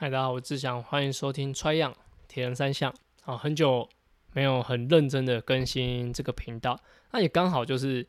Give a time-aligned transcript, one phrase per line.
[0.00, 1.92] 嗨，大家好，我是志祥，欢迎收听《Try 样
[2.28, 2.92] 铁人三项》。
[3.24, 3.88] 啊，很久
[4.32, 6.78] 没有很认真的更新这个频道，
[7.10, 8.06] 那也刚好就是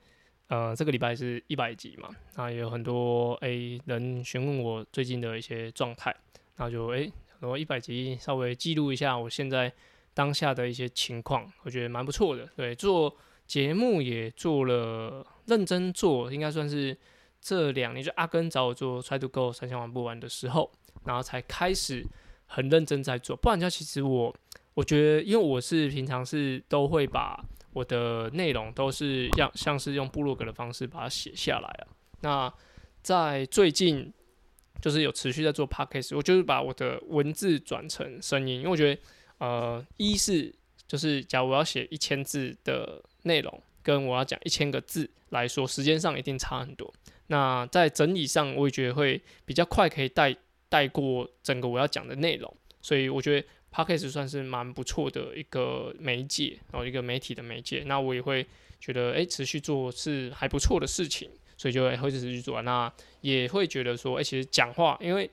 [0.49, 6.15] 呃，这个礼拜是一百集嘛，那也有很多诶人询问我最近的一些状态，
[6.57, 9.73] 那就诶，然后一百集稍微记录一下我现在
[10.13, 12.47] 当下的一些情况，我觉得蛮不错的。
[12.55, 13.17] 对，做
[13.47, 16.95] 节目也做了，认真做，应该算是
[17.41, 20.71] 这两年就阿根找我做 Try to Go 三项玩不完的时候。
[21.05, 22.05] 然后才开始
[22.45, 24.35] 很认真在做，不然讲其实我
[24.73, 31.87] 我觉得，因为我是平常是都会把我的内容都是要像是用部落格的方式把它写下来啊。
[32.21, 32.53] 那
[33.01, 34.11] 在最近
[34.81, 39.01] 就是有持续在做 podcast，我就是把我的文字转成声音，因为我觉得
[39.37, 40.53] 呃，一是
[40.87, 46.93] 就是假如我要写一千字的内容，跟我要讲一千个字来说，时间上一定差很多。
[47.27, 50.35] 那在整理上，我也觉得会比较快，可以带。
[50.69, 57.83] 带过整个我要讲的内容，所以我觉得 podcast 算是蛮不错的一个媒介，然后一个媒体的媒介。
[57.85, 58.45] 那我也会
[58.79, 62.61] 觉得，哎，持续做是还不错的事情，所以就会会持续做。
[62.61, 65.29] 那也会觉得说，哎，其实讲话，因为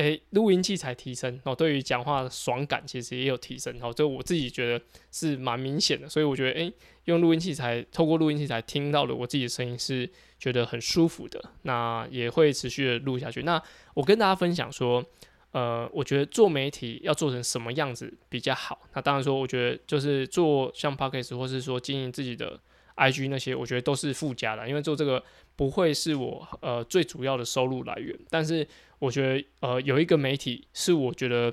[0.00, 6.72] 诶，录音器材提升，然后对于讲话的爽感其实也有提升，然后这我自己觉得是蛮明显的，所以我觉得诶，
[7.04, 13.42] 用录音器材，透过录音器材听到了我自己的声音是觉得很舒服的，那也会持续的录下去。
[13.42, 13.62] 那
[13.94, 15.04] 我跟大家分享说，
[15.52, 18.80] 呃，我觉得做媒体要做成什么样子比较好？
[18.94, 22.58] 那当然说，我觉得就是做像 podcast 或是说经营自己的。
[23.00, 25.24] I G 那些我觉得都是附加的，因为做这个
[25.56, 28.14] 不会是我呃最主要的收入来源。
[28.28, 28.66] 但是
[28.98, 31.50] 我觉得呃有一个媒体是我觉得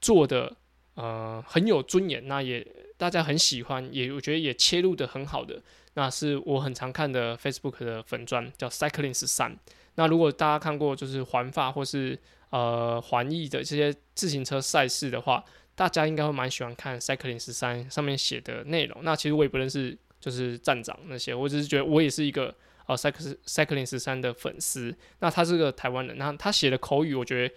[0.00, 0.56] 做的
[0.94, 9.54] 呃很有尊严，那也大家很喜欢，也我觉得也切入的很好的，那是我很常看的 Facebook 的粉砖叫 Cycling 十三。
[9.96, 19.00] 那如果大家看过就是环法或是呃环意的这些自行车赛事的话，大家应该会蛮喜欢看 Cycling 十三上面写的内容。
[19.02, 19.98] 那其实我也不认识。
[20.20, 22.52] 就是站长那些，我只是觉得我也是一个
[22.86, 24.94] 呃，cycle cycling 十三的粉丝。
[25.20, 27.54] 那他是个台湾人，那他写的口语我觉得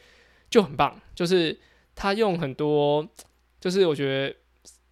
[0.50, 1.58] 就很棒，就是
[1.96, 3.08] 他用很多，
[3.60, 4.36] 就是我觉得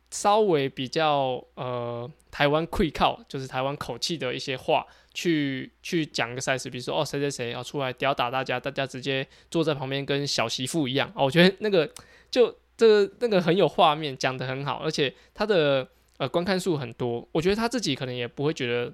[0.10, 11.92] 稍微比较呃台湾 que 靠，就是台湾口气的一些话，去去讲个赛事，比如说哦谁谁谁要出来吊打大家，大家直接坐在旁边跟小媳妇一样哦，我觉得那个
[12.32, 15.88] 就这个那个很有画面，讲的很好，而且他的。
[16.18, 18.92] 呃，观看数很多，我觉得他自己可能也不会觉得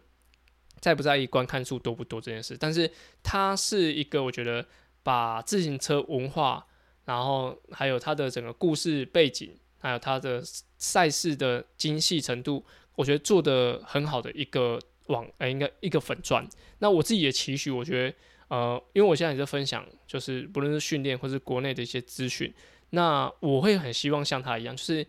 [0.82, 2.92] 在不在意观看数多不多这件事，但是
[3.24, 4.66] 他是一个我觉得
[5.04, 6.68] 把自行车文化，
[7.06, 10.44] 然后还有他的整个故事背景，还有他的
[10.78, 16.46] 赛事的精细程度，我觉得做的很好的一个网，呃，应该一个粉钻。
[16.80, 18.16] 那我自己也期许，我觉得，
[18.50, 22.54] 呃，因为我现在也在分享，就是不论是训练或是国内的一些资讯，
[22.90, 25.08] 那我会很希望像他一样，就是。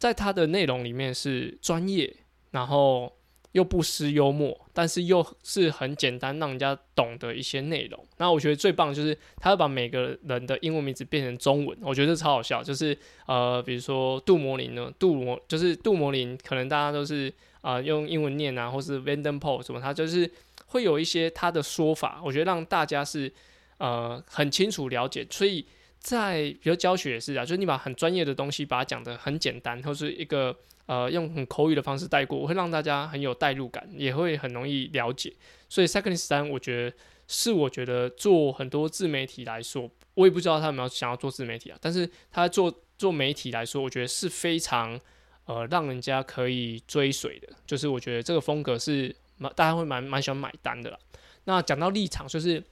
[0.00, 2.10] 在他的内容里面是专业，
[2.52, 3.12] 然后
[3.52, 8.02] 又不失幽默，但是又是很简单让人家懂的一些内容。
[8.16, 12.62] 那我觉得最棒就是他会把每个人的英文名字变成中文，我觉得超好笑。
[12.62, 12.96] 就是
[13.26, 20.30] 呃，比如说杜摩林呢，杜摩就是杜摩林，可能大家都是啊用英文念啊，或是 Vanden p o l 什么，他就是
[20.64, 23.30] 会有一些他的说法，我觉得让大家是
[23.76, 25.66] 呃很清楚了解，所以。
[26.00, 30.56] 在比如教学也是啊，就是你把很专业的东西把它讲得很简单，或是一个
[30.86, 35.32] 呃用很口语的方式带过，我会让大家很有代入感，也会很容易了解。
[35.68, 36.96] 所以 Second 三，我觉得
[37.28, 44.98] 是我觉得做很多自媒体来说，我也不知道他们要想要做自媒体啊，但是他做做媒体来说，我觉得是非常
[45.44, 50.98] 呃让人家可以追随的，就是我觉得这个风格是蛮大家会蛮蛮喜欢买单的啦。
[51.44, 52.62] 那讲到立场，就是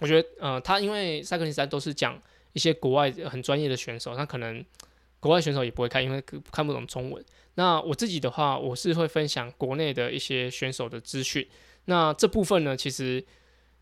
[0.00, 2.20] 我觉得呃他因为 Second 三都是讲。
[2.52, 4.64] 一些国外很专业的选手，那可能
[5.20, 7.24] 国外选手也不会看，因为看不懂中文。
[7.54, 11.46] 那我自己的话，我是会分享国内的一些选手的资讯。
[11.84, 13.24] 那这部分呢，其实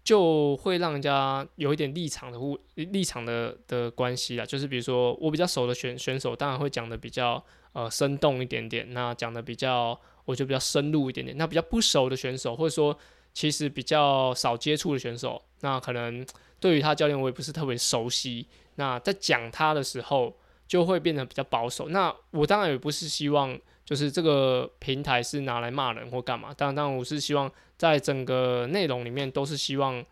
[0.05, 2.39] 就会让人家有一点立场的
[2.75, 4.45] 立场的的关系啦。
[4.45, 11.35] 就是比如说，我比较熟的选选手，当然会讲的比较呃生动一点点，那讲的比较我觉得比较深入一点点。
[11.39, 12.95] 那比较不熟的选手，或者说
[13.33, 16.27] 其实比较少接触的选手，那可能。
[16.61, 18.45] 对于他教练，我也不是特别熟悉。
[18.75, 20.37] 那在讲他的时候，
[20.67, 21.89] 就会变得比较保守。
[21.91, 26.53] 那我当然也不是希望，就是这个平台是拿来骂人或干嘛。
[26.53, 30.05] 当然，当然我是希望在整个内容里面都是希望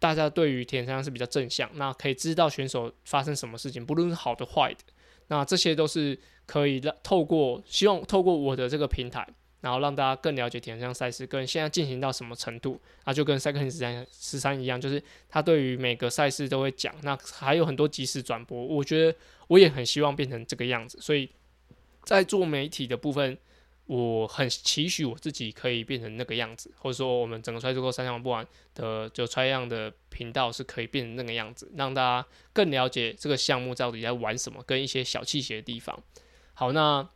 [0.00, 1.70] 大家对于田三是比较正向。
[1.74, 4.80] 那可以知道选手发生什么事情，不论是好的坏的，
[5.28, 9.24] 那这些都是可以让透过希望透过我的这个平台，
[9.66, 19.18] 然后让大家更了解铁人三项赛事跟现在进行到什么程度，那就跟赛克十三十三一样，就是他对于每个赛事都会讲，那还有很多即时转播，我觉得
[19.48, 21.28] 我也很希望变成这个样子，所以
[22.04, 23.36] 在做媒体的部分。
[23.88, 35.96] 我很期许我自己可以变成那个样子，或者说我们整个摔足够三项不完的就揣样的频道是可以变成那个样子，让大家更了解这个项目到底在玩什么，跟一些小气节的地方。
[36.54, 37.08] 好，那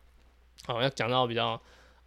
[0.65, 1.61] 好要讲到比较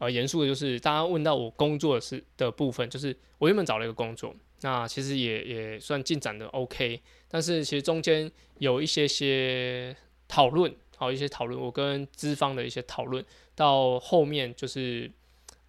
[0.04, 9.96] 呃严肃的，就是大家问到我工作是的部分，就是我原本找了一个工作，那其实也也算进展的 OK，但是其实中间有一些些
[10.28, 13.24] 讨论，好一些讨论，我跟资方的一些讨论。
[13.56, 15.12] 到后面就是，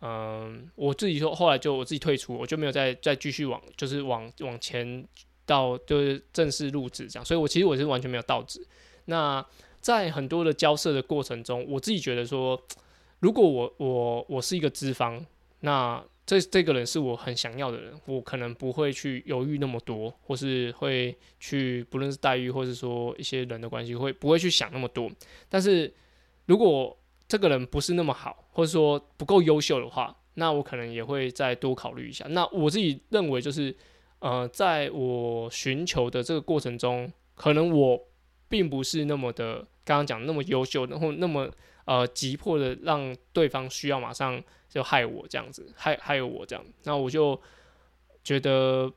[0.00, 5.06] 嗯，我自己说，后来就我自己退出，我就没有再再继续往，就是往往前
[5.44, 8.66] 到就是正式入职这样，所以我其实我是完全没有到职。
[9.04, 9.44] 那
[9.82, 12.58] 在很多的交涉的过程中，我自己觉得说，
[13.24, 15.24] 如果我我我是一个资方，
[15.60, 25.10] 那这这个人是我很想要的人，我可能不会去犹豫那么多，或是会去不论是待遇，或是说一些人的关系，会不会去想那么多？
[25.48, 25.90] 但是
[26.44, 26.94] 如果
[27.26, 32.26] 这个人不是那么好，或者说不够优秀的话，那我可能也会再多考虑一下。
[32.28, 33.74] 那我自己认为就是，
[34.18, 37.98] 呃，在我寻求的这个过程中，可能我
[38.50, 41.50] 并不是那么的刚刚讲那么优秀，然后那么
[41.84, 46.64] 呃急迫的让对方需要马上就害我这样子，害害我这样。
[46.84, 47.40] 那我就
[48.22, 48.92] 觉得，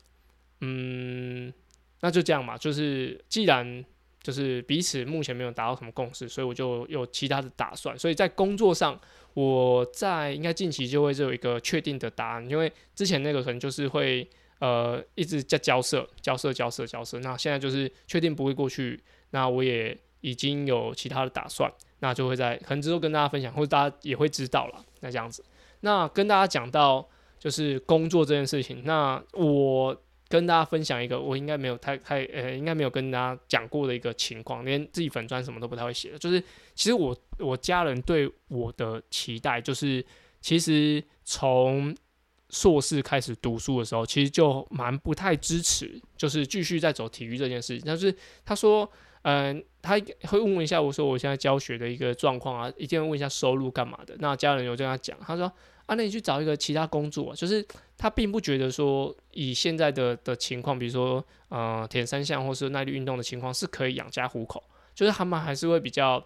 [0.62, 1.54] 嗯，
[2.02, 3.86] 那就这样嘛，就是既然。
[4.20, 7.98] 就是彼此目前没有达到什么共识，所以我就有其他的打算。
[7.98, 9.00] 所以在工作上，
[9.34, 14.30] 我在应该近期就会有一个确定的答案，因为之前那个可能就是会
[14.60, 17.18] 呃一直在交涉、交涉、交涉、交涉。
[17.20, 24.86] 那现在就是确定不会过去，那我也已经有其他的打算，那就会在可能之后跟大家分享，或者大家也会知道了。
[25.02, 25.44] 那这样子，
[25.82, 27.08] 那跟大家讲到
[27.40, 29.96] 就是工作这件事情，那我。
[30.30, 36.38] 跟大家分享一个我应该没有太太呃，应该没有跟大家讲过的一个情况，连自己粉砖什么都不太会写的，就是
[36.76, 40.06] 其实我我家人对我的期待，就是
[40.42, 41.96] 其实从
[42.50, 47.84] 硕士开始读书的时候，其实就蛮不太支持，就是继续在走体育这件事情。
[47.86, 48.92] 但是他说，
[49.30, 54.16] 嗯，他会问问一下我说我现在教学的一个状况啊，一定会问一下收入干嘛的。
[54.20, 55.52] 那家人有跟他讲，他说。
[55.88, 57.66] 啊，那你去找一个其他工作，就是
[57.98, 64.62] 他并不觉得说以现在的的情况，比如说呃田三项或是耐力运动的情况是可以养家糊口，
[64.94, 66.22] 就是他们还是会比较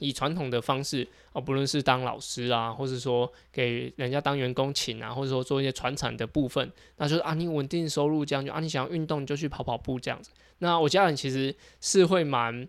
[0.00, 10.32] 以传统的方式啊，不论是当老师啊，或是说给人家当员工请啊，或者说做一些传产的部分，那就是啊你稳定收入这样就啊你想要运动你就去跑跑步这样子。
[10.60, 12.66] 那我家人其实是会蛮。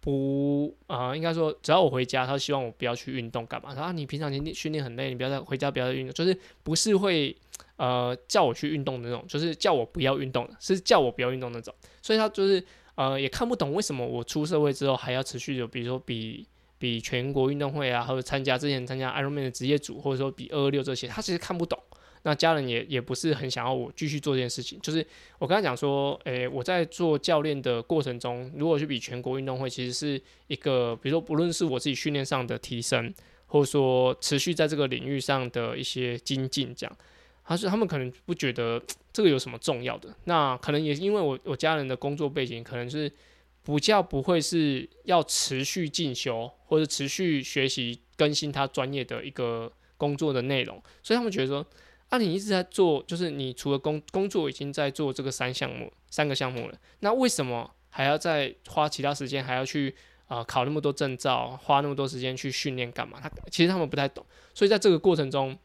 [0.00, 3.70] 不啊，应该说，只要我回家，他希望我不要去运动，干嘛？
[3.70, 7.34] 他说啊，你平常训练训练很累，你不要再回家，不要再运动，就是不是会
[7.76, 11.74] 呃叫我去运动的那种，就是叫我不要运动的，是叫我不要运动那种。
[12.02, 12.62] 所以他就是
[12.96, 16.46] 呃也看不懂为什么我出社会之后还要持续的，比如说比
[16.78, 21.82] 比全国运动会啊，或者参加之前参加 Ironman 的职业组，或者说比二二六这些，他其实看不懂。
[22.26, 25.06] 那家人也也不是很想要我继续做这件事情，就是
[25.38, 33.12] 我跟他讲说，诶，我在做教练的过程中，如果去比全国运动会，其实是一个，比如说不论是我自己训练上的提升，
[33.46, 36.96] 或者说持续在这个领域上的一些精进，这样，
[37.44, 38.82] 他说他们可能不觉得
[39.12, 43.12] 这个有什么重要的，那可能也因为我我家人的工作背景，可能是
[43.66, 51.66] 比较不会是要持续进修或者持续学习更新他专业的一个工作的内容，所以他们觉得说。
[52.16, 59.92] 那你一直在做，就是你除了工工作已经在做这个三项目三个项目了，那为什么还要再花其他时间，还要去
[60.28, 63.18] 啊考那么多证照，花那么多时间去训练干嘛？
[63.20, 65.58] 他其实他们不太懂，所以在这个过程中，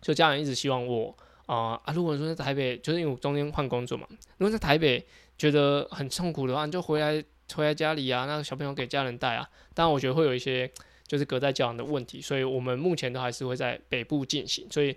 [0.00, 1.14] 就家人一直希望我
[1.44, 7.22] 啊啊，如果说在台北，就是因为我中间换工作嘛，如果在台北觉得很痛苦的话，你就回来
[7.54, 9.46] 回来家里啊，那个小朋友给家人带啊。
[9.74, 10.70] 当然，我觉得会有一些
[11.06, 14.96] 就是隔代教养的问题，所以我们目前都还是会在北部进行，所以。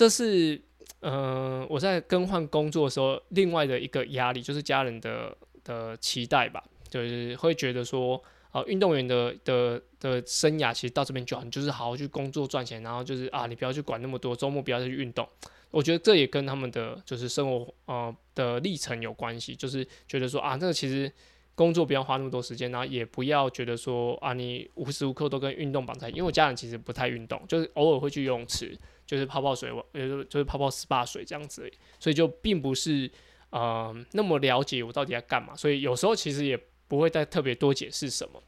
[0.00, 0.58] 这是，
[1.00, 8.18] 嗯，我在更换工作的时候，另外的一个压力就是家人的的期待吧，就是会觉得说，
[8.50, 15.28] 啊，运动员的的的生涯其实到这边就好，就是好好去工作赚钱，然后就是啊，你不要去管那么多，周末不要去运动。
[15.70, 21.12] 我觉得这也跟他们的就是生活呃的历程有关系，就是觉得说啊，这个其实
[21.60, 28.74] 工作不要花那么多时间，然后也不要觉得说啊，你无时无刻都跟运动绑在，因为我家人其实不太运动，就是偶尔会去游泳池。
[29.06, 33.10] 就是泡泡水，也就就是泡泡 SPA 水这样子，所以就并不是
[33.50, 38.40] 呃那么了解我到底在干嘛，所以有时候其实也不会再特别多解释什么。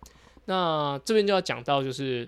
[0.45, 2.25] 那这边就要讲到，就是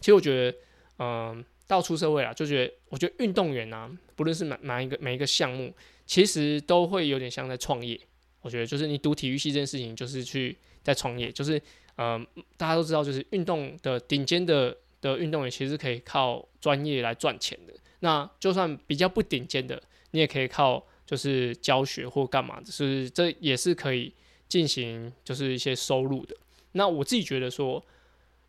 [0.00, 0.58] 其实我觉得，
[1.00, 5.70] 嗯，到出社会了，就觉得我觉得运动员啊，不论是哪哪一个每一个项目，
[6.06, 8.00] 其实都会有点像在创业。
[8.44, 11.60] 我觉得就是你读体育系这件事情，就是去在创业，就是
[11.96, 12.24] 呃，
[12.56, 17.74] 大家都知道，就是运动的顶尖的的运动员，其实可以靠专业来赚钱的。
[17.98, 19.82] 那就算比较不顶尖的，
[20.12, 24.12] 你也可以靠就是教学或干嘛，是这也是可以
[24.48, 26.36] 进行就是一些收入的。
[26.72, 27.84] 那我自己觉得说。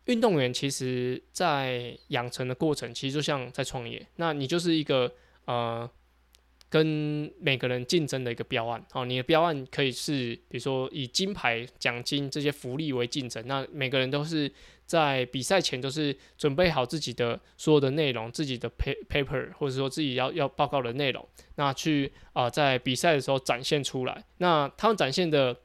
[0.06, 4.06] 运动员其实，在养成的过程，其实就像在创业。
[4.14, 5.12] 那你就是一个
[5.46, 5.90] 呃，
[6.76, 8.84] 跟每个人竞争的一个标案。
[8.92, 13.42] 哦，你的标案可以是，比如说以金牌奖金这些福利为竞争。
[13.46, 14.52] 那每个人都是
[14.84, 18.70] 在比赛前都是准备好自己的所有的内容，自己的
[19.08, 24.22] paper 或者说自己要要报告的内容，那去啊在比赛的时候展现出来。
[24.38, 25.56] 那他们展现的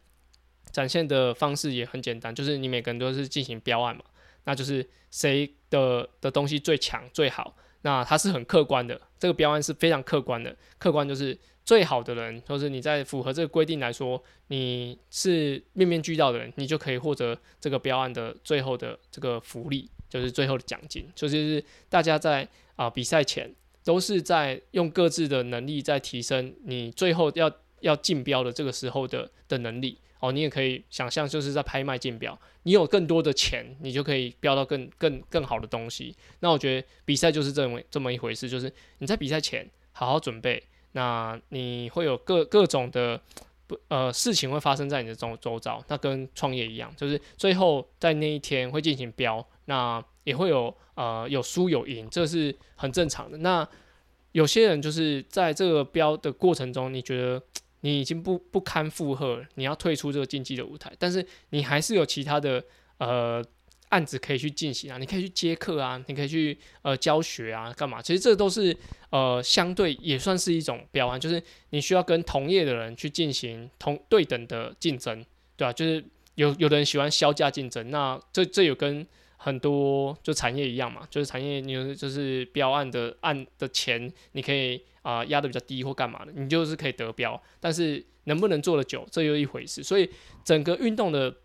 [0.72, 4.04] 展现的方式也很简单，就是你每个人都是进行标案嘛。
[4.46, 10.56] 那就是谁的的东西最强最好，那它是很客观的，这个标案是非常客观的。
[10.78, 21.08] 客观就是最好的人，或是你在符合这个规定来说，你是面面俱到的人，你就可以获得这个标案的最后的这个福利，就是最后的奖金。
[21.16, 29.98] 就是大家在啊比赛前都是在用各自的能力在提升，你最后要要竞标的这个时候的的能力。
[30.22, 36.16] 哦，你也可以想象，就是在拍卖竞标，你有更多的钱，你就可以标到更更更好的东西。
[36.42, 40.62] 那我觉得比赛就是这么这么一回事，就是你在比赛前好好准备，
[40.92, 43.20] 那你会有各各种的
[43.66, 53.40] 不呃事情会发生在你的周周遭，那跟创业一样，就是最后在那一天会进行标，那也会有呃有输有赢，这是很正常的。
[53.40, 53.68] 那
[54.34, 57.42] 有些人就是在这个标的过程中，你觉得？
[57.82, 62.64] 你已经不不堪负荷，你要退出这个竞技的舞台，但是你还是有其他的
[62.98, 63.44] 呃
[63.90, 68.02] 案子可以去进行啊，你可以去接客啊，你可以去呃教学啊，干嘛？
[68.02, 68.76] 其实这都是
[69.10, 75.74] 呃相对也算是一种标案，就是你需要跟同业的人去进行同对等的竞争，对吧？
[75.74, 76.04] 就是
[76.36, 79.06] 有有的人喜欢销价竞争，那这这有跟。
[79.44, 87.42] 很多就产业一样嘛，就是产业你就是标案的案的钱，你可以啊压的比较低或干嘛的，你就是可以得标。
[87.60, 89.82] 但是能不能做的久，这又一回事。
[89.82, 90.08] 所以
[90.44, 91.36] 整个运动的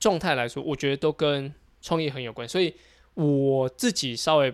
[0.00, 2.48] 状态来说，我觉得都跟创业很有关。
[2.48, 2.72] 所以
[3.12, 4.50] 我自己稍微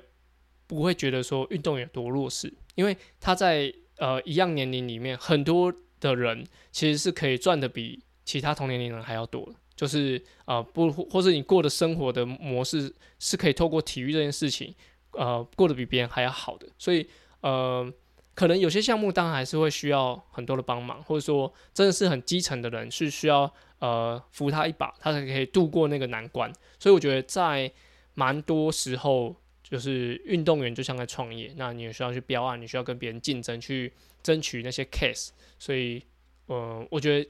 [0.67, 14.73] 不会觉得说运动有多弱势，因为他在呃一样年龄里面，很多的人其实是可以赚的比其他同年龄人还要多就是啊，不，或者你过的生活的模式是可以透过体育这件事情，
[15.13, 16.69] 呃，过得比别人还要好的。
[16.79, 17.09] 所以，
[17.41, 17.93] 呃，
[18.35, 26.53] 可能有些项目当然还是会需要很多的帮忙，或者说真的是很基层的人是需要呃扶他一把，他才可以度过那个难关。
[26.79, 27.71] 所以我觉得在
[28.15, 35.31] 蛮多时候，就是运动员就像在创业，那你也需要去标案，你需要跟别人竞争，去争取那些 case。
[35.59, 36.01] 所以，
[36.47, 37.29] 呃，我觉得。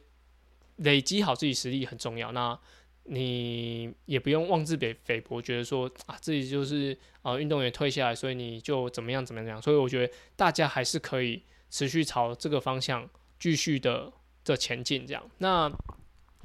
[0.77, 2.59] 累积好自己实力很重要，那
[3.05, 9.61] 你也不用妄自菲菲薄，觉得说啊自己就是啊运动员退下来，所以你就怎么样怎么样。
[9.61, 13.07] 所以我觉得大家还是可以持续朝这个方向
[13.39, 14.11] 继续的
[14.43, 15.07] 的前进。
[15.07, 15.71] 这样，那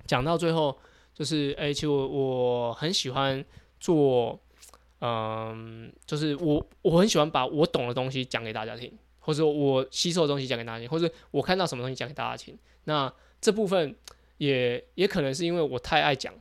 [0.05, 0.77] 讲到最后
[1.13, 3.43] 就是，哎，其实我我很喜欢
[3.79, 4.37] 做，
[4.99, 12.57] 嗯，就是我我很喜欢把我懂的东西讲给大家听，或者我吸收的东西讲给大家听，或者我看到什么东西讲给大家听。
[12.83, 13.95] 那这部分。
[14.39, 16.33] 也也可能是因为我太爱讲，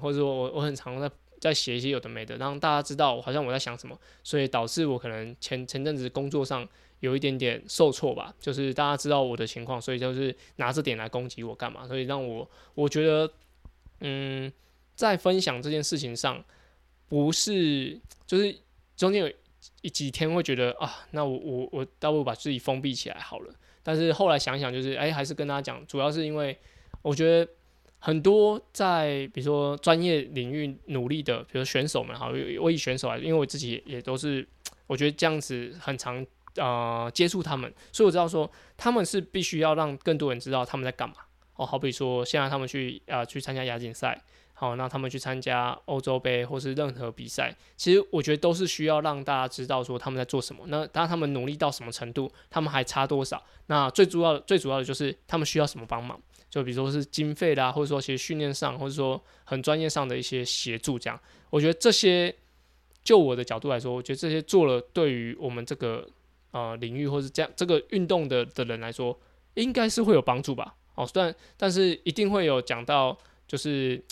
[0.00, 6.66] 或者说我我很常在在写一些有的没的，让大家知道好像我在想什么，所以导致我可能前前阵子工作上
[7.00, 11.88] 有一点点受挫吧，就是大家知道我的情况，所以就是拿这点来攻击我干嘛？
[11.88, 13.32] 所以让我我觉得，
[13.98, 14.52] 嗯，
[14.94, 16.44] 在分享这件事情上，
[17.08, 18.56] 不是就是
[18.96, 19.32] 中间有
[19.82, 23.52] 一几天会觉得啊，那我我我倒不如把自己封闭起来好了。
[23.82, 26.56] 但是后来想想，就是哎，还是跟大家讲，主要是因为。
[27.02, 27.50] 我觉得
[27.98, 32.30] 很多在比如说专业领域努力的，比如选手们哈，
[32.60, 34.46] 我以选手来，因为我自己也都是，
[34.86, 36.24] 我觉得这样子很常
[36.56, 41.14] 啊接触他们，所以我知道说他们是必须要让更多人知道他们在干嘛
[41.56, 41.66] 哦。
[41.66, 44.18] 好比说现在他们去啊去参加亚锦赛，
[44.54, 50.64] 好，那他们去参加欧洲杯或是任何比赛，其实我觉得都是需要让大家知道说他们在做什么。
[50.68, 53.42] 那当他们努力到什么程度，他们还差多少？
[53.66, 56.20] 那最主要最主要的就是他们需要什么帮忙。
[56.50, 62.34] 就比如说是经费啦，或者说其实训练上，或者说很专业上的一些协助，这样，我觉得这些，
[63.04, 66.06] 就我的角度来说，我觉得这些做了，对于我们这个
[66.50, 69.18] 呃领域或是这样这个运动的的人来说，
[69.54, 70.74] 应该是会有帮助吧。
[70.96, 73.16] 哦，虽然但是一定会有讲到，
[73.46, 74.02] 就是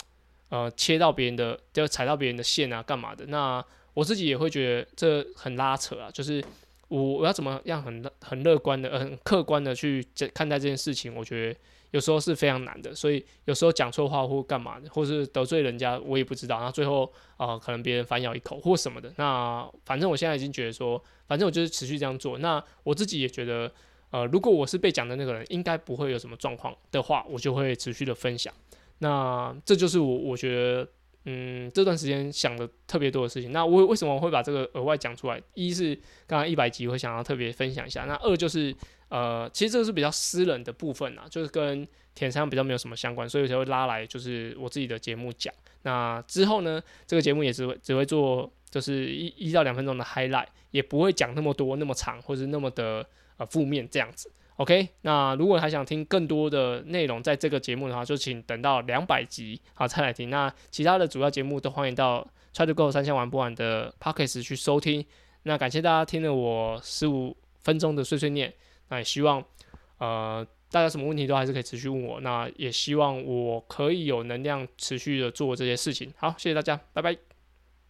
[0.47, 3.25] 呃切到别人的，就踩到别人的线啊，干嘛的？
[3.27, 6.43] 那我自己也会觉得这很拉扯啊，就是
[6.87, 11.59] 我我要怎么样很很乐观的、很客观的去看待这件事情，我觉得
[11.91, 12.93] 有时候是非常难的。
[12.93, 16.57] 所以有时候讲错话或干嘛的，或是得罪人家，我也不知道。
[16.57, 19.11] 然后最后啊，可能别人反咬一口或什么的。
[19.17, 22.37] 那反正我现在已经觉得说，反正我就是持续这样做。
[22.39, 23.71] 那我自己也觉得，
[24.11, 28.53] 呃，如果我是被讲的那个人，应该不会有什么状况的话，我就会持续的分享。
[28.99, 30.87] 那这就是我我觉得。
[31.25, 35.39] 嗯，这段时间想的特别多的事情，那我为什么我会把这个额外讲出来？
[35.53, 35.93] 一是
[36.25, 38.73] 刚刚一百集会想要特别分享一下，那二就是
[39.09, 45.53] 呃，其实这个是比较私人的部分啊，就是跟田山比较没有什么相关，所以才会拉来就是我自己的节目讲。
[45.83, 53.05] 那之后呢，这个节目也只会只会做就是一一到两分钟的 highlight，也不会讲那么多那么长或者那么的
[53.37, 54.31] 呃负面这样子。
[54.57, 60.29] OK，那如果还想听更多的内容，在这个节目的话，就请等到两百集好再来听。
[60.29, 65.05] 那其他的主要节目都欢迎到 Try to Go 三项玩不完的 Pockets 去收听。
[65.43, 68.53] 那感谢大家听了我十五分钟的碎碎念，
[68.89, 69.43] 那也希望
[69.97, 72.19] 呃大家什么问题都还是可以持续问我。
[72.21, 76.13] 那也希望我可以有能量持续的做这些事情。
[76.17, 77.28] 好，谢谢大家，拜拜。